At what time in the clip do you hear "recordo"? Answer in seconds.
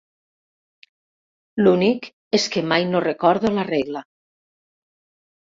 3.07-3.53